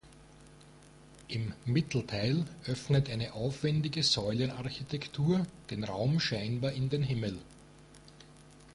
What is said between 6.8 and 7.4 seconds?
den Himmel.